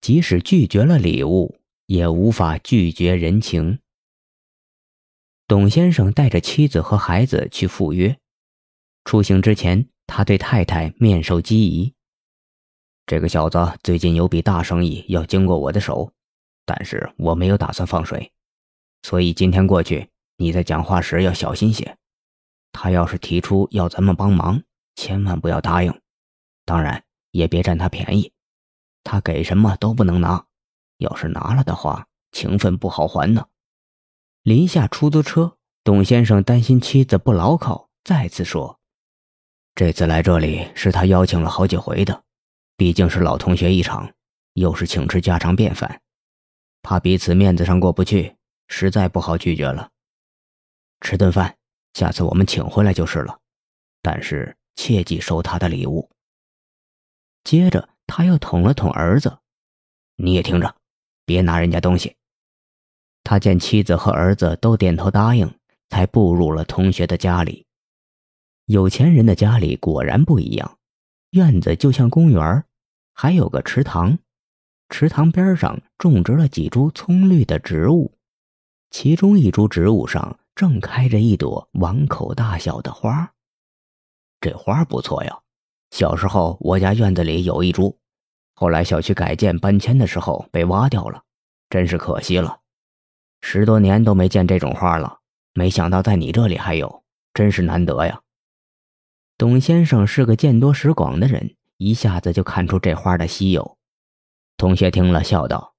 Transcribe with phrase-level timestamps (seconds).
[0.00, 3.78] 即使拒绝了礼物，也无法拒绝人情。
[5.46, 8.16] 董先生带着妻子和孩子去赴约，
[9.04, 11.92] 出行之前，他对太太面授机宜
[13.04, 16.12] ：“这个小子最近有笔大生意要经过我的手，
[16.64, 18.32] 但是我没有打算放水，
[19.02, 21.96] 所以今天过去，你在讲话时要小心些。
[22.72, 24.62] 他要是提出要咱们帮忙，
[24.94, 26.00] 千万不要答应，
[26.64, 28.32] 当然也别占他便宜。
[29.04, 30.46] 他给什么都不能拿，
[30.98, 33.46] 要是拿了的话，情分不好还呢。”
[34.42, 38.80] 临下出租车，董先生担心妻子不牢靠，再次说
[39.74, 42.24] ：“这次来这里是他邀请了好几回的，
[42.76, 44.12] 毕竟是老同学一场，
[44.54, 46.00] 又是请吃家常便饭，
[46.82, 48.36] 怕彼此面子上过不去，
[48.68, 49.90] 实在不好拒绝了。
[51.02, 51.56] 吃顿饭，
[51.92, 53.38] 下次我们请回来就是了，
[54.00, 56.10] 但是切记收他的礼物。”
[57.44, 59.38] 接着他又捅了捅儿子
[60.18, 60.74] ：“你也听着，
[61.24, 62.16] 别拿人家东西。”
[63.22, 65.54] 他见妻子和儿子都点头答应，
[65.88, 67.66] 才步入了同学的家里。
[68.64, 70.78] 有钱人的家里果然不一样，
[71.30, 72.64] 院子就像公园
[73.14, 74.18] 还有个池塘，
[74.88, 78.16] 池塘边上种植了几株葱绿的植物，
[78.90, 83.32] 其中一株植物上正开着一朵碗口大小的花。
[84.40, 85.38] 这花不错呀，
[85.90, 87.99] 小时候我家院子里有一株，
[88.60, 91.22] 后来小区改建搬迁的时候被挖掉了，
[91.70, 92.58] 真是可惜了。
[93.40, 95.20] 十多年都没见这种花了，
[95.54, 97.02] 没想到在你这里还有，
[97.32, 98.20] 真是难得呀。
[99.38, 103.78] 董先生是个见多识广的人，一下子就看出这花的稀有。
[104.58, 105.72] 同学听了，笑道：“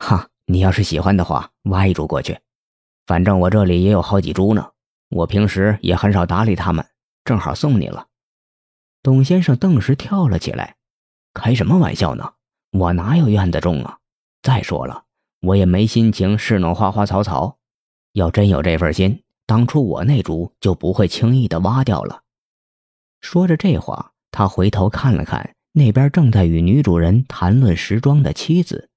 [0.00, 2.38] 哈，你要是喜欢的话，挖一株过去，
[3.04, 4.70] 反正我这里也有好几株呢。
[5.10, 6.86] 我平时也很少搭理他们，
[7.22, 8.06] 正好送你了。”
[9.04, 10.76] 董先生顿时跳了起来
[11.34, 12.32] ：“开什么玩笑呢？
[12.70, 13.98] 我哪有院子种啊？
[14.42, 15.02] 再说了。”
[15.44, 17.58] 我也没心情侍弄花花草草，
[18.12, 22.22] 要真有这份心，当初我那株就不会轻易的挖掉了。
[23.20, 28.88] 说着这话，他回头看了看那边正在与女主人谈论时装的妻子。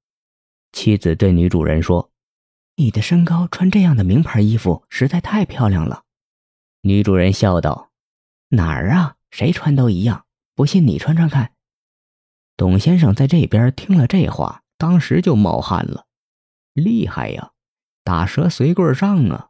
[0.72, 2.12] 妻子对女主人说
[2.78, 6.04] ：“你的身高穿这样的名牌衣服实在太漂亮了。”
[6.80, 7.90] 女主人笑道
[8.56, 9.16] ：“哪儿啊？
[9.32, 10.24] 谁穿都一样。
[10.56, 11.52] 不信你穿穿看。”
[12.58, 16.08] 董先生在这边听了这话，当时就冒汗了。
[16.74, 17.52] 厉害呀，
[18.04, 19.50] 打蛇随棍上啊！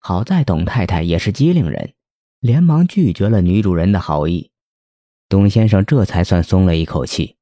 [0.00, 1.94] 好在董太太也是机灵人，
[2.40, 4.50] 连忙拒绝了女主人的好意。
[5.28, 7.36] 董先生这才算松了一口气。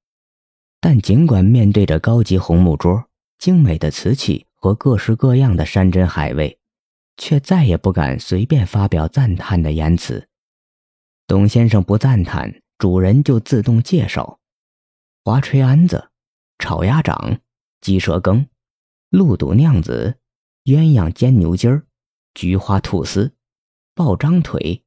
[0.80, 3.04] 但尽管面对着高级红木桌、
[3.38, 6.58] 精美的瓷器和各式各样的山珍海味，
[7.16, 10.28] 却再也不敢随便发表赞叹的言辞。
[11.26, 14.38] 董先生不赞叹，主人就自动介绍：
[15.26, 16.10] 滑炊鞍子、
[16.58, 17.40] 炒鸭掌、
[17.80, 18.46] 鸡舌羹。
[19.08, 20.18] 鹿肚酿子、
[20.64, 21.86] 鸳鸯煎牛筋儿、
[22.34, 23.34] 菊花吐司、
[23.94, 24.84] 爆张腿、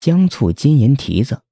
[0.00, 1.42] 姜醋金银蹄子，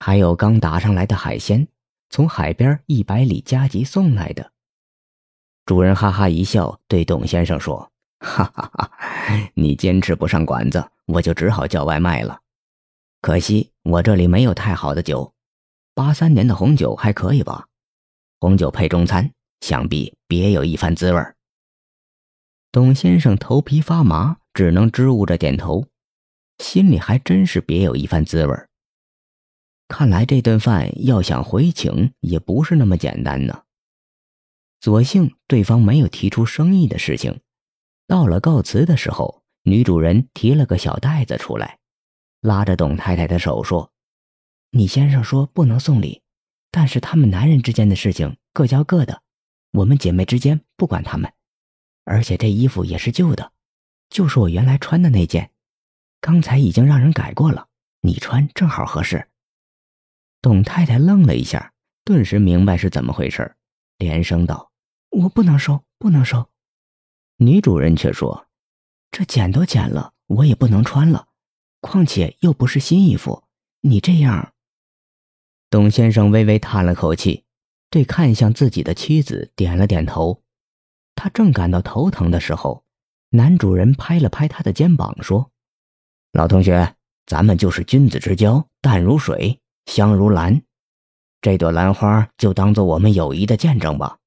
[0.00, 1.68] 还有刚打上来的海鲜，
[2.10, 4.50] 从海边一百里加急送来的。
[5.64, 8.90] 主人哈哈一笑，对董先生说：“哈哈哈，
[9.54, 12.40] 你坚持不上馆子，我就只好叫外卖了。
[13.20, 15.32] 可惜我这里没有太好的酒，
[15.94, 17.66] 八三年的红酒还可以吧？
[18.40, 21.18] 红酒配中餐。”想必别有一番滋味
[22.70, 25.86] 董先生头皮发麻，只能支吾着点头，
[26.58, 28.54] 心里还真是别有一番滋味
[29.88, 33.62] 看来这顿饭要想回请，也不是那么简单呢。
[34.82, 37.40] 所幸对方没有提出生意的事情。
[38.06, 41.78] 到了告辞的时候，女主人提了个小袋子出来，
[42.42, 43.90] 拉着董太太的手说
[44.76, 46.20] ：“你先生说不能送礼，
[46.72, 49.22] 但是他们男人之间的事情各交各的。”
[49.70, 51.32] 我们姐妹之间不管他们，
[52.04, 53.52] 而且这衣服也是旧的，
[54.10, 55.52] 就是我原来穿的那件，
[56.20, 57.68] 刚才已经让人改过了，
[58.00, 59.28] 你穿正好合适。
[60.42, 61.72] 董太太愣了一下，
[62.04, 63.54] 顿时明白是怎么回事，
[63.98, 64.72] 连声道
[65.10, 66.48] ：“我不能收，不能收。”
[67.38, 68.48] 女主人却说
[69.12, 71.28] ：“这剪都剪了，我也不能穿了，
[71.80, 73.44] 况且又不是新衣服，
[73.80, 74.52] 你这样。”
[75.74, 77.42] 董先生微微叹了口气。
[77.90, 80.40] 对看向自己的妻子点了点头，
[81.16, 82.84] 他正感到头疼的时候，
[83.30, 85.50] 男主人拍了拍他的肩膀说
[86.30, 86.94] ：“老同学，
[87.26, 90.62] 咱们就是君子之交淡如水，香如兰，
[91.40, 94.18] 这朵兰花就当做我们友谊的见证吧。”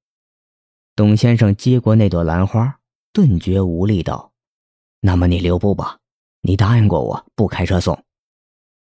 [0.97, 2.81] 董先生接过那朵兰花，
[3.13, 4.33] 顿觉无力道
[4.99, 5.99] ：“那么你留步吧，
[6.41, 8.03] 你答应过我不开车送。”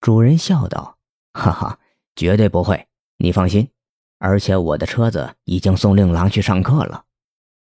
[0.00, 0.96] 主人笑道
[1.34, 1.78] ：“哈哈，
[2.18, 2.88] 绝对不会，
[3.18, 3.70] 你放心。”
[4.18, 7.04] 而且我的车子已经送令郎去上课了，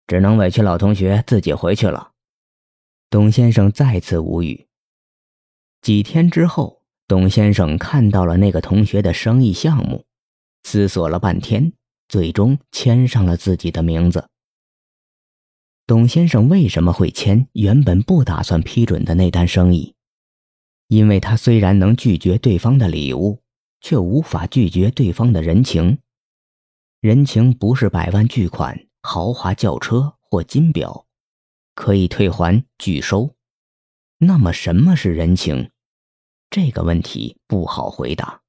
[0.08, 2.14] 只能委屈老同学自己回去了。
[3.12, 4.68] 董先生再次无语。
[5.84, 10.06] 几天之后，董先生看到了那个同学的生意项目，
[10.64, 11.74] 思索了半天，
[12.10, 14.28] 最终签上了自己的名字。
[15.86, 19.94] 董先生为什么会签原本不打算批准的那单生意？
[20.88, 23.44] 因为他虽然能拒绝对方的礼物，
[23.81, 26.00] 却无法拒绝对方的人情。
[27.01, 31.07] 人情不是百万巨款、豪华轿车或金表，
[31.75, 33.36] 可以退还拒收。
[34.19, 35.72] 那么，什么是人情？
[36.50, 38.42] 这个问题不好回答。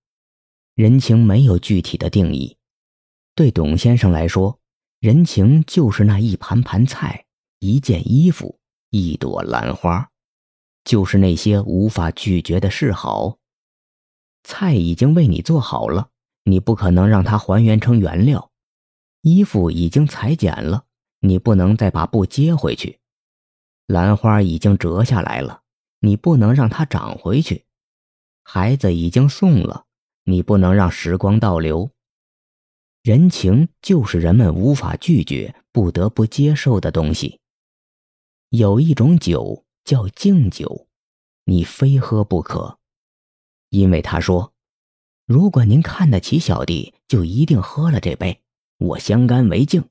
[0.75, 2.57] 人情没有具体的定义。
[3.35, 4.59] 对董先生来说，
[5.01, 7.25] 人情就是那一盘盘菜、
[7.59, 8.59] 一件衣服、
[8.91, 10.11] 一朵兰花，
[10.85, 13.39] 就是那些无法拒绝的示好。
[14.45, 16.09] 菜已经为你做好了。
[16.45, 18.51] 你不可能让它还原成原料，
[19.21, 20.87] 衣服已经裁剪了，
[21.21, 22.99] 你不能再把布接回去。
[23.87, 25.63] 兰花已经折下来了，
[26.01, 27.65] 你不能让它长回去。
[28.43, 29.85] 孩子已经送了，
[30.25, 31.91] 你不能让时光倒流。
[33.05, 37.39] 人情就是人们无法拒绝、不得不接受的东西。
[38.49, 40.89] 有一种酒叫敬酒，
[41.45, 42.79] 你非喝不可，
[43.73, 44.53] 因为他说。
[45.25, 48.43] 如果您看得起小弟，就一定喝了这杯，
[48.77, 49.89] 我相干为敬。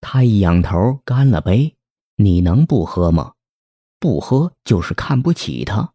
[0.00, 1.76] 他一仰头干了杯，
[2.16, 3.34] 你能不喝吗？
[4.00, 5.92] 不喝就是看不起他。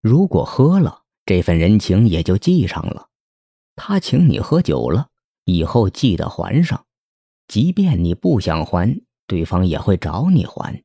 [0.00, 3.08] 如果喝了，这份人情也就记上了。
[3.76, 5.08] 他请你喝酒了，
[5.44, 6.86] 以后记得还上。
[7.46, 10.82] 即便你不想还，对方也会找你还。